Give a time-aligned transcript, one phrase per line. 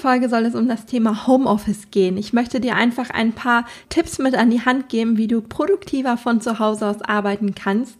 [0.00, 2.16] Folge soll es um das Thema Homeoffice gehen.
[2.16, 6.16] Ich möchte dir einfach ein paar Tipps mit an die Hand geben, wie du produktiver
[6.16, 7.96] von zu Hause aus arbeiten kannst.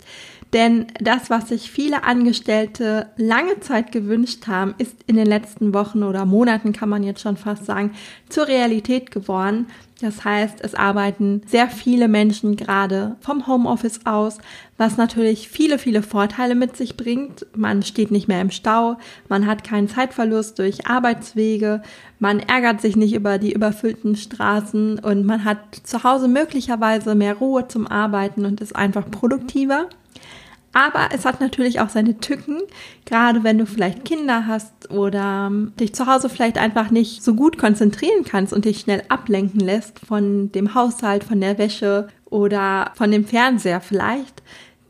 [0.52, 6.02] Denn das, was sich viele Angestellte lange Zeit gewünscht haben, ist in den letzten Wochen
[6.02, 7.92] oder Monaten, kann man jetzt schon fast sagen,
[8.28, 9.66] zur Realität geworden.
[10.00, 14.38] Das heißt, es arbeiten sehr viele Menschen gerade vom Homeoffice aus,
[14.78, 17.46] was natürlich viele, viele Vorteile mit sich bringt.
[17.54, 18.96] Man steht nicht mehr im Stau,
[19.28, 21.82] man hat keinen Zeitverlust durch Arbeitswege,
[22.18, 27.34] man ärgert sich nicht über die überfüllten Straßen und man hat zu Hause möglicherweise mehr
[27.34, 29.90] Ruhe zum Arbeiten und ist einfach produktiver.
[30.72, 32.58] Aber es hat natürlich auch seine Tücken,
[33.04, 37.58] gerade wenn du vielleicht Kinder hast oder dich zu Hause vielleicht einfach nicht so gut
[37.58, 43.10] konzentrieren kannst und dich schnell ablenken lässt von dem Haushalt, von der Wäsche oder von
[43.10, 44.44] dem Fernseher vielleicht,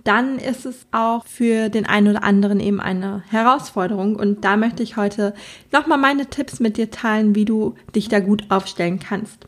[0.05, 4.17] dann ist es auch für den einen oder anderen eben eine Herausforderung.
[4.17, 5.35] Und da möchte ich heute
[5.73, 9.47] nochmal meine Tipps mit dir teilen, wie du dich da gut aufstellen kannst.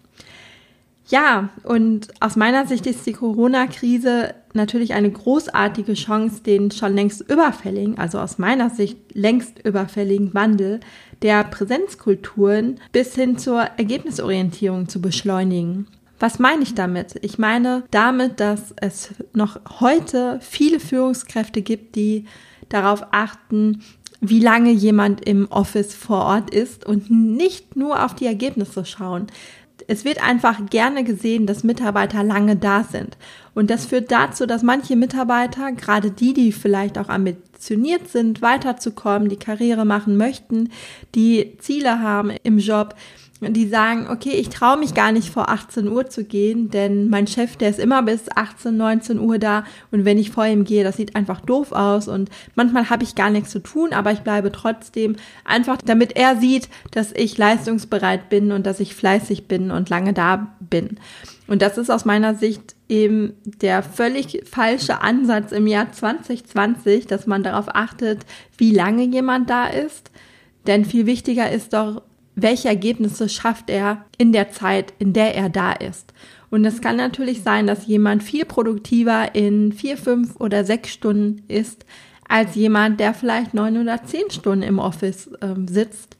[1.09, 7.23] Ja, und aus meiner Sicht ist die Corona-Krise natürlich eine großartige Chance, den schon längst
[7.31, 10.81] überfälligen, also aus meiner Sicht längst überfälligen Wandel
[11.23, 15.87] der Präsenzkulturen bis hin zur Ergebnisorientierung zu beschleunigen.
[16.19, 17.17] Was meine ich damit?
[17.23, 22.27] Ich meine damit, dass es noch heute viele Führungskräfte gibt, die
[22.69, 23.83] darauf achten,
[24.21, 29.27] wie lange jemand im Office vor Ort ist und nicht nur auf die Ergebnisse schauen
[29.89, 33.17] es wird einfach gerne gesehen, dass Mitarbeiter lange da sind.
[33.55, 39.29] Und das führt dazu, dass manche Mitarbeiter, gerade die, die vielleicht auch ambitioniert sind, weiterzukommen,
[39.29, 40.71] die Karriere machen möchten,
[41.15, 42.95] die Ziele haben im Job,
[43.51, 47.27] die sagen, okay, ich traue mich gar nicht vor 18 Uhr zu gehen, denn mein
[47.27, 50.85] Chef, der ist immer bis 18, 19 Uhr da und wenn ich vor ihm gehe,
[50.85, 54.21] das sieht einfach doof aus und manchmal habe ich gar nichts zu tun, aber ich
[54.21, 59.71] bleibe trotzdem einfach, damit er sieht, dass ich leistungsbereit bin und dass ich fleißig bin
[59.71, 60.99] und lange da bin.
[61.49, 67.27] Und das ist aus meiner Sicht eben der völlig falsche Ansatz im Jahr 2020, dass
[67.27, 68.21] man darauf achtet,
[68.57, 70.11] wie lange jemand da ist.
[70.67, 72.03] Denn viel wichtiger ist doch,
[72.35, 76.13] welche Ergebnisse schafft er in der Zeit, in der er da ist.
[76.51, 81.43] Und es kann natürlich sein, dass jemand viel produktiver in vier, fünf oder sechs Stunden
[81.49, 81.87] ist,
[82.29, 86.17] als jemand, der vielleicht neun oder zehn Stunden im Office äh, sitzt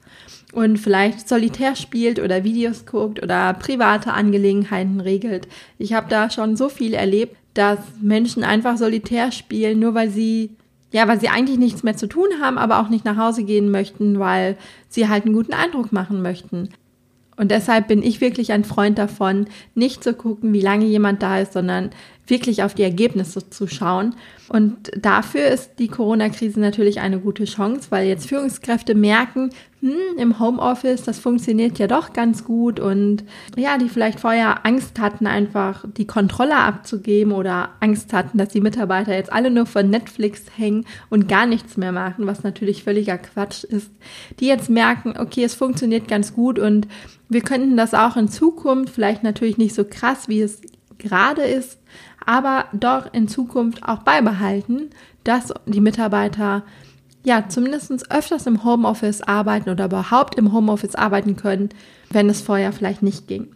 [0.53, 5.49] und vielleicht solitär spielt oder Videos guckt oder private Angelegenheiten regelt.
[5.79, 10.57] Ich habe da schon so viel erlebt, dass Menschen einfach solitär spielen, nur weil sie
[10.93, 13.71] ja, weil sie eigentlich nichts mehr zu tun haben, aber auch nicht nach Hause gehen
[13.71, 14.57] möchten, weil
[14.89, 16.69] sie halt einen guten Eindruck machen möchten.
[17.37, 21.41] Und deshalb bin ich wirklich ein Freund davon, nicht zu gucken, wie lange jemand da
[21.41, 21.91] ist, sondern
[22.27, 24.15] wirklich auf die Ergebnisse zu schauen.
[24.49, 29.51] Und dafür ist die Corona-Krise natürlich eine gute Chance, weil jetzt Führungskräfte merken,
[29.83, 32.79] hm, im Homeoffice, das funktioniert ja doch ganz gut.
[32.79, 33.25] Und
[33.57, 38.61] ja, die vielleicht vorher Angst hatten, einfach die Kontrolle abzugeben oder Angst hatten, dass die
[38.61, 43.19] Mitarbeiter jetzt alle nur von Netflix hängen und gar nichts mehr machen, was natürlich völliger
[43.19, 43.91] Quatsch ist,
[44.39, 46.87] die jetzt merken, okay, es funktioniert ganz gut und
[47.29, 50.61] wir könnten das auch in Zukunft, vielleicht natürlich nicht so krass, wie es
[50.99, 51.81] gerade ist,
[52.25, 54.91] aber doch in Zukunft auch beibehalten,
[55.25, 56.63] dass die Mitarbeiter
[57.25, 61.71] ja zumindest öfters im Homeoffice arbeiten oder überhaupt im Homeoffice arbeiten können,
[62.11, 63.49] wenn es vorher vielleicht nicht ging.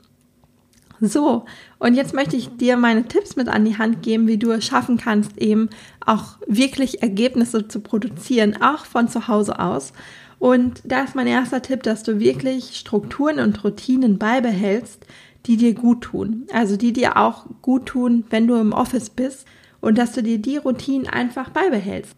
[1.01, 1.45] So,
[1.79, 4.65] und jetzt möchte ich dir meine Tipps mit an die Hand geben, wie du es
[4.65, 5.69] schaffen kannst, eben
[6.05, 9.93] auch wirklich Ergebnisse zu produzieren, auch von zu Hause aus.
[10.39, 15.05] Und da ist mein erster Tipp, dass du wirklich Strukturen und Routinen beibehältst,
[15.47, 16.47] die dir gut tun.
[16.53, 19.47] Also die dir auch gut tun, wenn du im Office bist
[19.81, 22.17] und dass du dir die Routinen einfach beibehältst.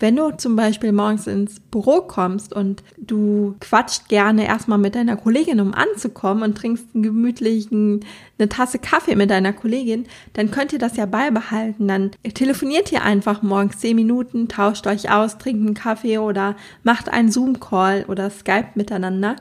[0.00, 5.16] Wenn du zum Beispiel morgens ins Büro kommst und du quatscht gerne erstmal mit deiner
[5.16, 8.04] Kollegin, um anzukommen und trinkst einen gemütlichen,
[8.38, 11.88] eine Tasse Kaffee mit deiner Kollegin, dann könnt ihr das ja beibehalten.
[11.88, 17.08] Dann telefoniert ihr einfach morgens zehn Minuten, tauscht euch aus, trinkt einen Kaffee oder macht
[17.08, 19.36] einen Zoom-Call oder Skype miteinander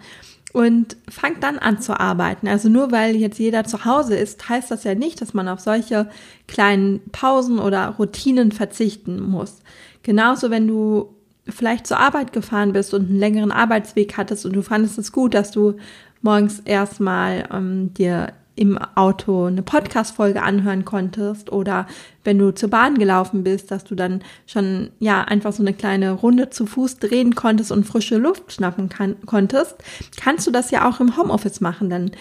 [0.54, 2.48] und fangt dann an zu arbeiten.
[2.48, 5.60] Also nur weil jetzt jeder zu Hause ist, heißt das ja nicht, dass man auf
[5.60, 6.10] solche
[6.48, 9.60] kleinen Pausen oder Routinen verzichten muss.
[10.04, 11.16] Genauso, wenn du
[11.50, 15.34] vielleicht zur Arbeit gefahren bist und einen längeren Arbeitsweg hattest und du fandest es gut,
[15.34, 15.78] dass du
[16.22, 21.88] morgens erstmal ähm, dir im Auto eine Podcast-Folge anhören konntest oder
[22.24, 26.12] wenn du zur Bahn gelaufen bist, dass du dann schon, ja, einfach so eine kleine
[26.12, 29.76] Runde zu Fuß drehen konntest und frische Luft schnappen kann, konntest,
[30.18, 31.90] kannst du das ja auch im Homeoffice machen.
[31.90, 32.12] Dann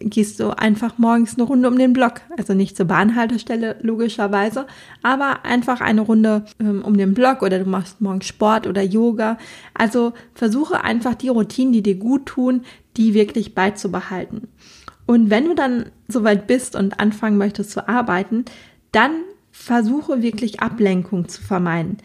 [0.00, 2.20] gehst du einfach morgens eine Runde um den Block.
[2.36, 4.66] Also nicht zur Bahnhaltestelle, logischerweise,
[5.02, 9.36] aber einfach eine Runde ähm, um den Block oder du machst morgens Sport oder Yoga.
[9.74, 12.62] Also versuche einfach die Routinen, die dir gut tun,
[12.96, 14.48] die wirklich beizubehalten.
[15.10, 18.44] Und wenn du dann soweit bist und anfangen möchtest zu arbeiten,
[18.92, 19.10] dann
[19.50, 21.96] versuche wirklich Ablenkung zu vermeiden.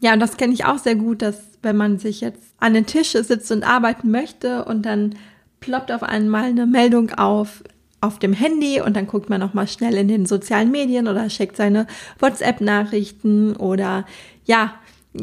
[0.00, 2.84] Ja, und das kenne ich auch sehr gut, dass wenn man sich jetzt an den
[2.84, 5.14] Tisch sitzt und arbeiten möchte und dann
[5.60, 7.62] ploppt auf einmal eine Meldung auf
[8.00, 11.28] auf dem Handy und dann guckt man noch mal schnell in den sozialen Medien oder
[11.28, 11.86] checkt seine
[12.18, 14.04] WhatsApp-Nachrichten oder
[14.44, 14.74] ja,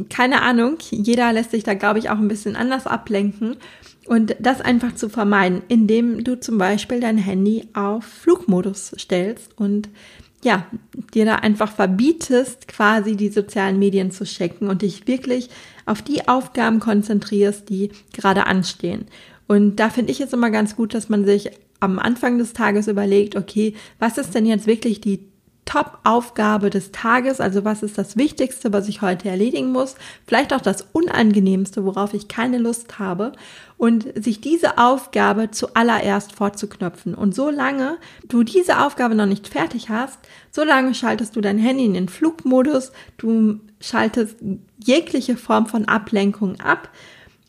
[0.10, 0.78] keine Ahnung.
[0.92, 3.58] Jeder lässt sich da, glaube ich, auch ein bisschen anders ablenken.
[4.08, 9.90] Und das einfach zu vermeiden, indem du zum Beispiel dein Handy auf Flugmodus stellst und
[10.44, 10.66] ja,
[11.14, 15.50] dir da einfach verbietest, quasi die sozialen Medien zu checken und dich wirklich
[15.86, 19.06] auf die Aufgaben konzentrierst, die gerade anstehen.
[19.48, 22.88] Und da finde ich es immer ganz gut, dass man sich am Anfang des Tages
[22.88, 25.20] überlegt, okay, was ist denn jetzt wirklich die
[25.70, 29.94] Top-Aufgabe des Tages, also was ist das Wichtigste, was ich heute erledigen muss,
[30.26, 33.34] vielleicht auch das Unangenehmste, worauf ich keine Lust habe.
[33.78, 37.14] Und sich diese Aufgabe zuallererst vorzuknöpfen.
[37.14, 40.18] Und solange du diese Aufgabe noch nicht fertig hast,
[40.50, 44.38] solange schaltest du dein Handy in den Flugmodus, du schaltest
[44.84, 46.90] jegliche Form von Ablenkung ab.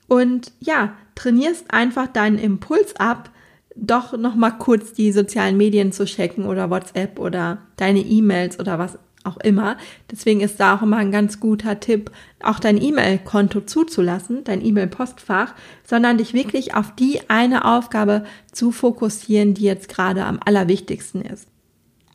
[0.09, 3.31] Und ja, trainierst einfach deinen Impuls ab,
[3.77, 8.79] doch noch mal kurz die sozialen Medien zu checken oder WhatsApp oder deine E-Mails oder
[8.79, 9.77] was auch immer.
[10.11, 12.11] Deswegen ist da auch immer ein ganz guter Tipp,
[12.43, 19.55] auch dein E-Mail-Konto zuzulassen, dein E-Mail-Postfach, sondern dich wirklich auf die eine Aufgabe zu fokussieren,
[19.55, 21.49] die jetzt gerade am allerwichtigsten ist.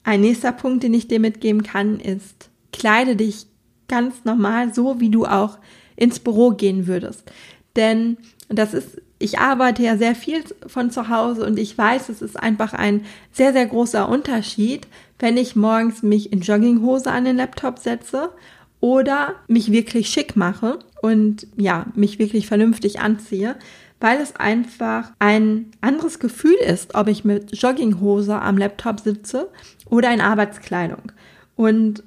[0.03, 3.47] Ein nächster Punkt, den ich dir mitgeben kann, ist, kleide dich
[3.87, 5.59] ganz normal, so wie du auch
[5.95, 7.31] ins Büro gehen würdest.
[7.75, 8.17] Denn
[8.49, 12.38] das ist ich arbeite ja sehr viel von zu Hause und ich weiß, es ist
[12.41, 14.88] einfach ein sehr, sehr großer Unterschied,
[15.19, 18.31] wenn ich morgens mich in Jogginghose an den Laptop setze
[18.81, 23.56] oder mich wirklich schick mache und ja, mich wirklich vernünftig anziehe,
[24.01, 29.50] weil es einfach ein anderes Gefühl ist, ob ich mit Jogginghose am Laptop sitze
[29.89, 31.12] oder in Arbeitskleidung.
[31.56, 32.03] Und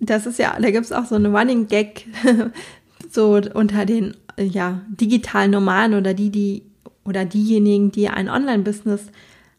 [0.00, 2.06] das ist ja, da gibt es auch so eine Running Gag
[3.10, 6.62] so unter den ja, digital Nomaden oder die, die
[7.04, 9.06] oder diejenigen, die ein Online-Business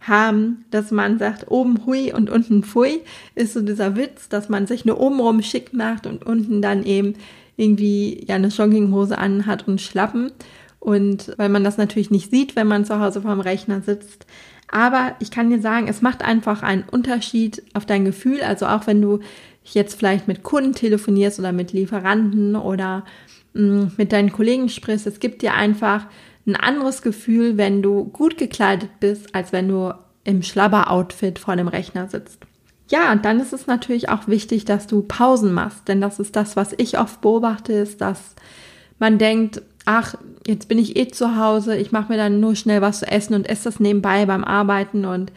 [0.01, 3.01] haben, dass man sagt, oben hui und unten pfui,
[3.35, 7.15] ist so dieser Witz, dass man sich nur obenrum schick macht und unten dann eben
[7.55, 10.31] irgendwie ja eine Jogginghose anhat und Schlappen.
[10.79, 14.25] Und weil man das natürlich nicht sieht, wenn man zu Hause vorm Rechner sitzt.
[14.69, 18.41] Aber ich kann dir sagen, es macht einfach einen Unterschied auf dein Gefühl.
[18.41, 19.19] Also auch wenn du
[19.63, 23.03] jetzt vielleicht mit Kunden telefonierst oder mit Lieferanten oder
[23.53, 25.07] mit deinen Kollegen sprichst.
[25.07, 26.05] Es gibt dir einfach
[26.45, 31.67] ein anderes Gefühl, wenn du gut gekleidet bist, als wenn du im Schlabber-Outfit vor dem
[31.67, 32.39] Rechner sitzt.
[32.89, 36.35] Ja, und dann ist es natürlich auch wichtig, dass du Pausen machst, denn das ist
[36.35, 38.35] das, was ich oft beobachte, ist, dass
[38.97, 42.81] man denkt, ach, jetzt bin ich eh zu Hause, ich mache mir dann nur schnell
[42.81, 45.31] was zu essen und esse das nebenbei beim Arbeiten und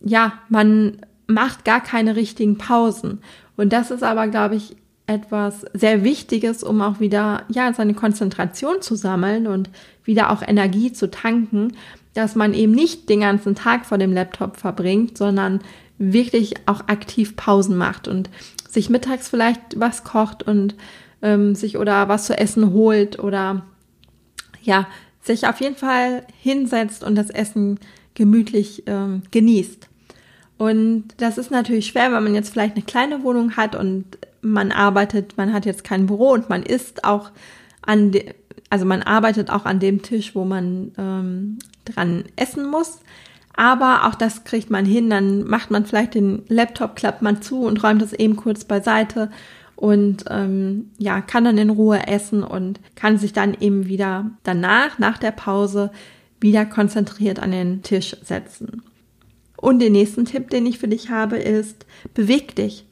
[0.00, 3.20] ja, man macht gar keine richtigen Pausen.
[3.56, 4.76] Und das ist aber, glaube ich,
[5.06, 9.70] etwas sehr Wichtiges, um auch wieder, ja, seine Konzentration zu sammeln und
[10.04, 11.72] wieder auch Energie zu tanken,
[12.14, 15.60] dass man eben nicht den ganzen Tag vor dem Laptop verbringt, sondern
[15.98, 18.30] wirklich auch aktiv Pausen macht und
[18.68, 20.74] sich mittags vielleicht was kocht und
[21.22, 23.64] ähm, sich oder was zu essen holt oder
[24.62, 24.86] ja,
[25.22, 27.78] sich auf jeden Fall hinsetzt und das Essen
[28.14, 29.88] gemütlich ähm, genießt.
[30.58, 34.04] Und das ist natürlich schwer, wenn man jetzt vielleicht eine kleine Wohnung hat und
[34.52, 37.30] man arbeitet, man hat jetzt kein Büro und man isst auch
[37.82, 38.34] an, de,
[38.70, 43.00] also man arbeitet auch an dem Tisch, wo man ähm, dran essen muss.
[43.54, 47.62] Aber auch das kriegt man hin, dann macht man vielleicht den Laptop, klappt man zu
[47.62, 49.30] und räumt es eben kurz beiseite
[49.76, 54.98] und ähm, ja, kann dann in Ruhe essen und kann sich dann eben wieder danach,
[54.98, 55.90] nach der Pause,
[56.40, 58.82] wieder konzentriert an den Tisch setzen.
[59.56, 62.85] Und den nächsten Tipp, den ich für dich habe, ist, beweg dich.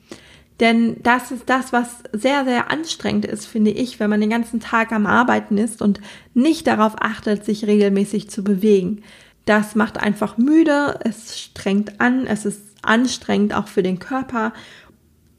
[0.61, 4.61] Denn das ist das, was sehr, sehr anstrengend ist, finde ich, wenn man den ganzen
[4.61, 6.01] Tag am Arbeiten ist und
[6.33, 9.03] nicht darauf achtet, sich regelmäßig zu bewegen.
[9.47, 14.53] Das macht einfach müde, es strengt an, es ist anstrengend auch für den Körper.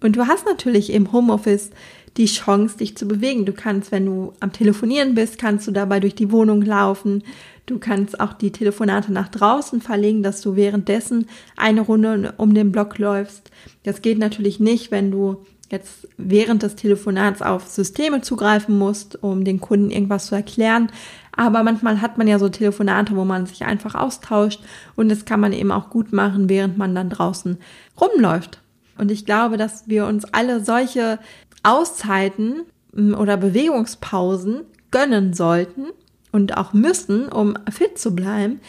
[0.02, 1.72] Und du hast natürlich im Homeoffice
[2.18, 3.46] die Chance, dich zu bewegen.
[3.46, 7.24] Du kannst, wenn du am Telefonieren bist, kannst du dabei durch die Wohnung laufen.
[7.66, 12.72] Du kannst auch die Telefonate nach draußen verlegen, dass du währenddessen eine Runde um den
[12.72, 13.52] Block läufst.
[13.84, 19.44] Das geht natürlich nicht, wenn du jetzt während des Telefonats auf Systeme zugreifen musst, um
[19.44, 20.92] den Kunden irgendwas zu erklären.
[21.36, 24.62] Aber manchmal hat man ja so Telefonate, wo man sich einfach austauscht
[24.96, 27.58] und das kann man eben auch gut machen, während man dann draußen
[28.00, 28.62] rumläuft.
[28.98, 31.20] Und ich glaube, dass wir uns alle solche
[31.66, 32.62] Auszeiten
[32.94, 35.88] oder Bewegungspausen gönnen sollten
[36.32, 38.60] und auch müssen, um fit zu bleiben.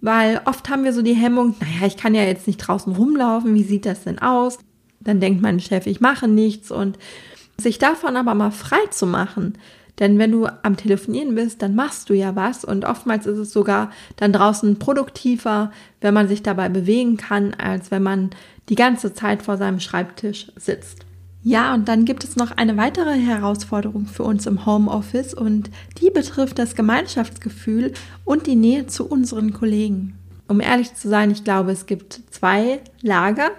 [0.00, 3.54] Weil oft haben wir so die Hemmung, naja, ich kann ja jetzt nicht draußen rumlaufen,
[3.54, 4.58] wie sieht das denn aus?
[5.00, 6.98] Dann denkt mein Chef, ich mache nichts und
[7.60, 9.54] sich davon aber mal frei zu machen.
[9.98, 13.52] Denn wenn du am Telefonieren bist, dann machst du ja was und oftmals ist es
[13.52, 18.30] sogar dann draußen produktiver, wenn man sich dabei bewegen kann, als wenn man
[18.68, 21.07] die ganze Zeit vor seinem Schreibtisch sitzt.
[21.42, 26.10] Ja, und dann gibt es noch eine weitere Herausforderung für uns im Homeoffice und die
[26.10, 27.92] betrifft das Gemeinschaftsgefühl
[28.24, 30.18] und die Nähe zu unseren Kollegen.
[30.48, 33.50] Um ehrlich zu sein, ich glaube, es gibt zwei Lager.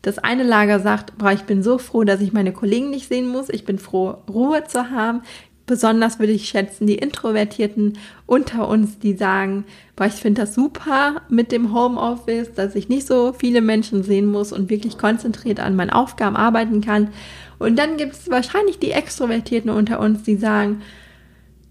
[0.00, 3.28] Das eine Lager sagt, boah, ich bin so froh, dass ich meine Kollegen nicht sehen
[3.28, 3.48] muss.
[3.48, 5.22] Ich bin froh, Ruhe zu haben.
[5.66, 9.64] Besonders würde ich schätzen die Introvertierten unter uns, die sagen,
[9.96, 14.26] boah, ich finde das super mit dem Homeoffice, dass ich nicht so viele Menschen sehen
[14.26, 17.08] muss und wirklich konzentriert an meinen Aufgaben arbeiten kann.
[17.58, 20.82] Und dann gibt es wahrscheinlich die Extrovertierten unter uns, die sagen,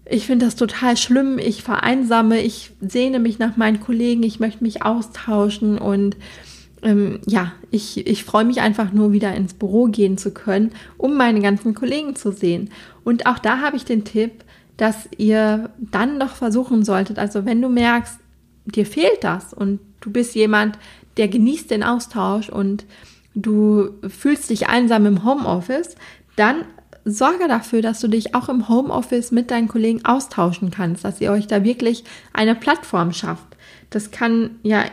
[0.08, 4.62] ich finde das total schlimm, ich vereinsame, ich sehne mich nach meinen Kollegen, ich möchte
[4.62, 6.16] mich austauschen und
[6.82, 11.16] ähm, ja, ich, ich freue mich einfach nur wieder ins Büro gehen zu können, um
[11.16, 12.70] meine ganzen Kollegen zu sehen.
[13.04, 14.44] Und auch da habe ich den Tipp,
[14.76, 18.18] dass ihr dann doch versuchen solltet, also wenn du merkst,
[18.66, 20.78] dir fehlt das und du bist jemand,
[21.16, 22.84] der genießt den Austausch und
[23.34, 25.96] du fühlst dich einsam im Homeoffice,
[26.36, 26.64] dann
[27.04, 31.30] sorge dafür, dass du dich auch im Homeoffice mit deinen Kollegen austauschen kannst, dass ihr
[31.30, 33.56] euch da wirklich eine Plattform schafft.
[33.90, 34.84] Das kann ja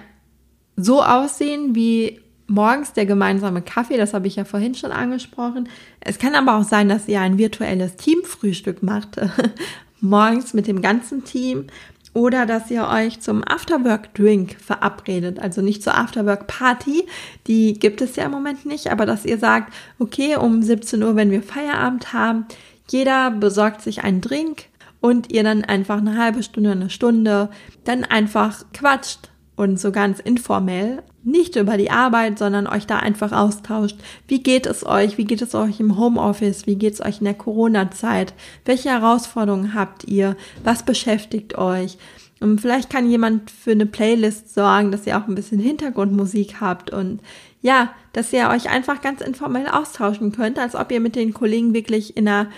[0.75, 5.69] so aussehen wie morgens der gemeinsame Kaffee, das habe ich ja vorhin schon angesprochen.
[5.99, 9.19] Es kann aber auch sein, dass ihr ein virtuelles Teamfrühstück macht,
[10.01, 11.67] morgens mit dem ganzen Team
[12.13, 17.07] oder dass ihr euch zum Afterwork-Drink verabredet, also nicht zur Afterwork-Party,
[17.47, 21.15] die gibt es ja im Moment nicht, aber dass ihr sagt, okay, um 17 Uhr,
[21.15, 22.45] wenn wir Feierabend haben,
[22.89, 24.65] jeder besorgt sich einen Drink
[25.01, 27.49] und ihr dann einfach eine halbe Stunde, eine Stunde
[27.83, 33.31] dann einfach quatscht, und so ganz informell, nicht über die Arbeit, sondern euch da einfach
[33.31, 33.97] austauscht.
[34.27, 35.17] Wie geht es euch?
[35.17, 36.65] Wie geht es euch im Homeoffice?
[36.65, 38.33] Wie geht es euch in der Corona-Zeit?
[38.65, 40.35] Welche Herausforderungen habt ihr?
[40.63, 41.97] Was beschäftigt euch?
[42.39, 46.91] Und vielleicht kann jemand für eine Playlist sorgen, dass ihr auch ein bisschen Hintergrundmusik habt
[46.91, 47.21] und
[47.61, 51.73] ja, dass ihr euch einfach ganz informell austauschen könnt, als ob ihr mit den Kollegen
[51.73, 52.49] wirklich in einer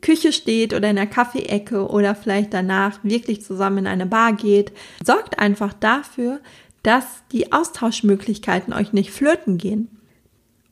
[0.00, 4.72] Küche steht oder in der Kaffeeecke oder vielleicht danach wirklich zusammen in eine Bar geht.
[5.04, 6.40] Sorgt einfach dafür,
[6.82, 9.88] dass die Austauschmöglichkeiten euch nicht flirten gehen.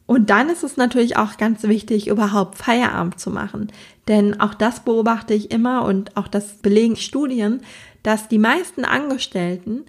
[0.06, 3.70] Und dann ist es natürlich auch ganz wichtig, überhaupt Feierabend zu machen.
[4.08, 7.62] Denn auch das beobachte ich immer und auch das belegen Studien,
[8.02, 9.84] dass die meisten Angestellten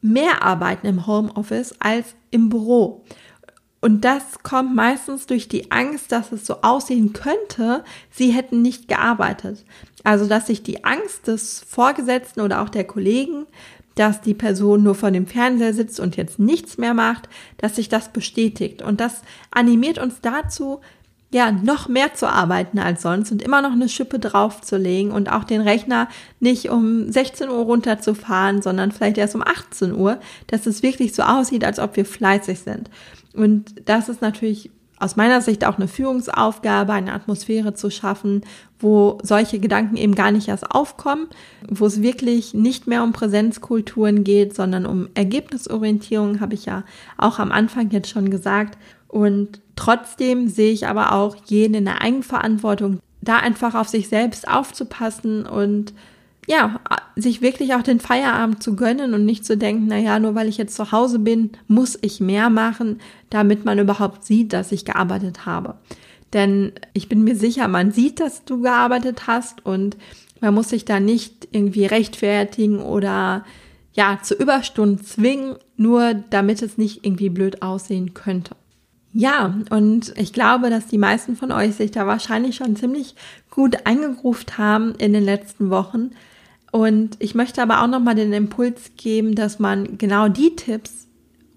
[0.00, 3.04] mehr arbeiten im Homeoffice als im Büro.
[3.80, 8.88] Und das kommt meistens durch die Angst, dass es so aussehen könnte, sie hätten nicht
[8.88, 9.64] gearbeitet.
[10.02, 13.46] Also, dass sich die Angst des Vorgesetzten oder auch der Kollegen,
[13.96, 17.28] dass die Person nur vor dem Fernseher sitzt und jetzt nichts mehr macht,
[17.58, 18.82] dass sich das bestätigt.
[18.82, 20.80] Und das animiert uns dazu,
[21.36, 25.44] ja, noch mehr zu arbeiten als sonst und immer noch eine Schippe draufzulegen und auch
[25.44, 26.08] den Rechner
[26.40, 31.24] nicht um 16 Uhr runterzufahren, sondern vielleicht erst um 18 Uhr, dass es wirklich so
[31.24, 32.88] aussieht, als ob wir fleißig sind.
[33.34, 38.40] Und das ist natürlich aus meiner Sicht auch eine Führungsaufgabe, eine Atmosphäre zu schaffen,
[38.78, 41.28] wo solche Gedanken eben gar nicht erst aufkommen,
[41.68, 46.82] wo es wirklich nicht mehr um Präsenzkulturen geht, sondern um Ergebnisorientierung, habe ich ja
[47.18, 48.78] auch am Anfang jetzt schon gesagt.
[49.06, 54.48] Und trotzdem sehe ich aber auch jeden in der Eigenverantwortung, da einfach auf sich selbst
[54.48, 55.92] aufzupassen und
[56.48, 56.80] ja,
[57.16, 60.48] sich wirklich auch den Feierabend zu gönnen und nicht zu denken, na ja, nur weil
[60.48, 64.84] ich jetzt zu Hause bin, muss ich mehr machen, damit man überhaupt sieht, dass ich
[64.84, 65.74] gearbeitet habe.
[66.32, 69.96] Denn ich bin mir sicher, man sieht, dass du gearbeitet hast und
[70.40, 73.44] man muss sich da nicht irgendwie rechtfertigen oder
[73.92, 78.54] ja, zu Überstunden zwingen, nur damit es nicht irgendwie blöd aussehen könnte.
[79.18, 83.14] Ja, und ich glaube, dass die meisten von euch sich da wahrscheinlich schon ziemlich
[83.48, 86.10] gut eingegruft haben in den letzten Wochen.
[86.70, 91.06] Und ich möchte aber auch nochmal den Impuls geben, dass man genau die Tipps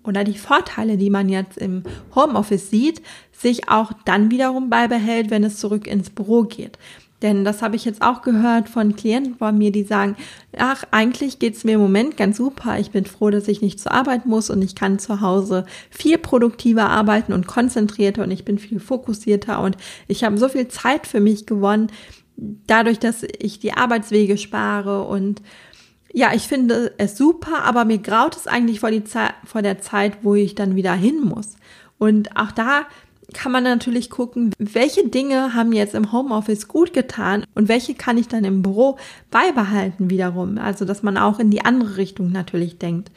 [0.05, 1.83] oder die Vorteile, die man jetzt im
[2.15, 3.01] Homeoffice sieht,
[3.33, 6.79] sich auch dann wiederum beibehält, wenn es zurück ins Büro geht.
[7.21, 10.15] Denn das habe ich jetzt auch gehört von Klienten von mir, die sagen,
[10.57, 12.79] ach, eigentlich geht's mir im Moment ganz super.
[12.79, 16.17] Ich bin froh, dass ich nicht zur Arbeit muss und ich kann zu Hause viel
[16.17, 19.75] produktiver arbeiten und konzentrierter und ich bin viel fokussierter und
[20.07, 21.91] ich habe so viel Zeit für mich gewonnen,
[22.37, 25.41] dadurch, dass ich die Arbeitswege spare und
[26.11, 29.79] ja, ich finde es super, aber mir graut es eigentlich vor, die Zeit, vor der
[29.79, 31.55] Zeit, wo ich dann wieder hin muss.
[31.99, 32.87] Und auch da
[33.33, 38.17] kann man natürlich gucken, welche Dinge haben jetzt im Homeoffice gut getan und welche kann
[38.17, 38.97] ich dann im Büro
[39.31, 40.57] beibehalten wiederum.
[40.57, 43.11] Also, dass man auch in die andere Richtung natürlich denkt.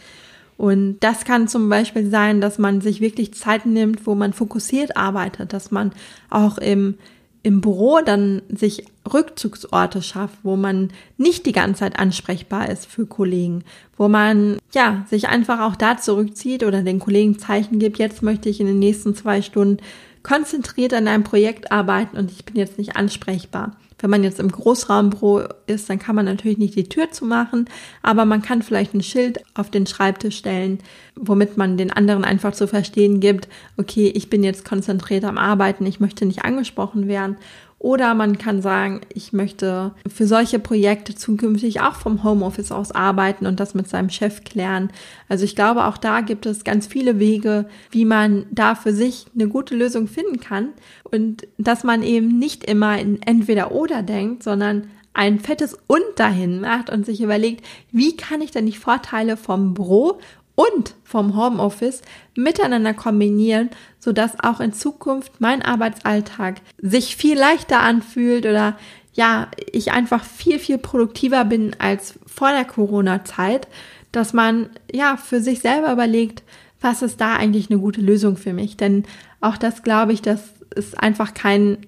[0.56, 4.96] Und das kann zum Beispiel sein, dass man sich wirklich Zeit nimmt, wo man fokussiert
[4.96, 5.92] arbeitet, dass man
[6.30, 6.94] auch im
[7.42, 13.06] im Büro dann sich Rückzugsorte schafft, wo man nicht die ganze Zeit ansprechbar ist für
[13.06, 13.64] Kollegen,
[13.96, 18.48] wo man ja sich einfach auch da zurückzieht oder den Kollegen Zeichen gibt, jetzt möchte
[18.48, 19.82] ich in den nächsten zwei Stunden
[20.22, 23.76] konzentriert an einem Projekt arbeiten und ich bin jetzt nicht ansprechbar.
[24.02, 27.70] Wenn man jetzt im Großraumbüro ist, dann kann man natürlich nicht die Tür zumachen,
[28.02, 30.80] aber man kann vielleicht ein Schild auf den Schreibtisch stellen,
[31.16, 35.86] womit man den anderen einfach zu verstehen gibt, okay, ich bin jetzt konzentriert am Arbeiten,
[35.86, 37.36] ich möchte nicht angesprochen werden.
[37.82, 43.44] Oder man kann sagen, ich möchte für solche Projekte zukünftig auch vom Homeoffice aus arbeiten
[43.44, 44.92] und das mit seinem Chef klären.
[45.28, 49.26] Also ich glaube, auch da gibt es ganz viele Wege, wie man da für sich
[49.34, 50.68] eine gute Lösung finden kann
[51.02, 56.60] und dass man eben nicht immer in entweder oder denkt, sondern ein fettes und dahin
[56.60, 60.20] macht und sich überlegt, wie kann ich denn die Vorteile vom Büro
[60.54, 62.02] und vom Homeoffice
[62.36, 68.76] miteinander kombinieren, sodass auch in Zukunft mein Arbeitsalltag sich viel leichter anfühlt oder
[69.14, 73.68] ja, ich einfach viel, viel produktiver bin als vor der Corona-Zeit,
[74.10, 76.42] dass man ja für sich selber überlegt,
[76.80, 78.76] was ist da eigentlich eine gute Lösung für mich?
[78.76, 79.04] Denn
[79.40, 81.78] auch das glaube ich, dass es einfach kein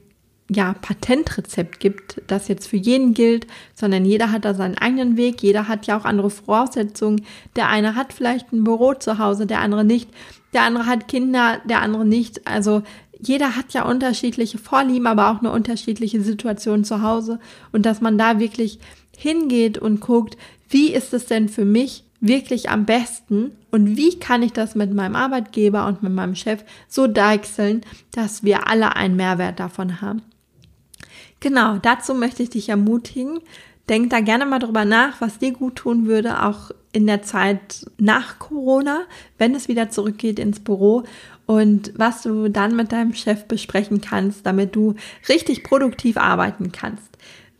[0.50, 5.42] ja, Patentrezept gibt, das jetzt für jeden gilt, sondern jeder hat da seinen eigenen Weg,
[5.42, 7.24] jeder hat ja auch andere Voraussetzungen.
[7.56, 10.10] Der eine hat vielleicht ein Büro zu Hause, der andere nicht,
[10.52, 12.46] der andere hat Kinder, der andere nicht.
[12.46, 12.82] Also
[13.18, 17.38] jeder hat ja unterschiedliche Vorlieben, aber auch eine unterschiedliche Situation zu Hause
[17.72, 18.78] und dass man da wirklich
[19.16, 20.36] hingeht und guckt,
[20.68, 24.92] wie ist es denn für mich wirklich am besten und wie kann ich das mit
[24.92, 30.22] meinem Arbeitgeber und mit meinem Chef so deichseln, dass wir alle einen Mehrwert davon haben.
[31.44, 33.38] Genau, dazu möchte ich dich ermutigen.
[33.90, 37.84] Denk da gerne mal drüber nach, was dir gut tun würde, auch in der Zeit
[37.98, 39.02] nach Corona,
[39.36, 41.02] wenn es wieder zurückgeht ins Büro
[41.44, 44.94] und was du dann mit deinem Chef besprechen kannst, damit du
[45.28, 47.10] richtig produktiv arbeiten kannst.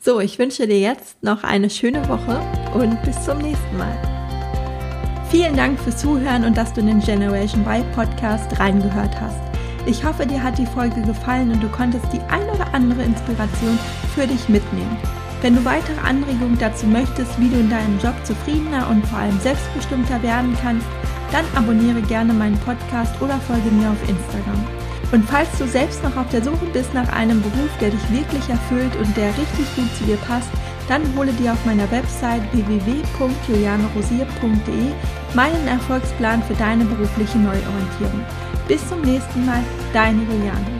[0.01, 2.41] So, ich wünsche dir jetzt noch eine schöne Woche
[2.73, 5.27] und bis zum nächsten Mal.
[5.31, 9.54] Vielen Dank fürs Zuhören und dass du in den Generation Y Podcast reingehört hast.
[9.87, 13.79] Ich hoffe, dir hat die Folge gefallen und du konntest die ein oder andere Inspiration
[14.15, 14.97] für dich mitnehmen.
[15.43, 19.39] Wenn du weitere Anregungen dazu möchtest, wie du in deinem Job zufriedener und vor allem
[19.41, 20.87] selbstbestimmter werden kannst,
[21.33, 24.65] dann abonniere gerne meinen Podcast oder folge mir auf Instagram.
[25.13, 28.49] Und falls du selbst noch auf der Suche bist nach einem Beruf, der dich wirklich
[28.49, 30.49] erfüllt und der richtig gut zu dir passt,
[30.89, 34.93] dann hole dir auf meiner Website www.julianerosier.de
[35.35, 38.25] meinen Erfolgsplan für deine berufliche Neuorientierung.
[38.69, 40.74] Bis zum nächsten Mal, deine Juliane.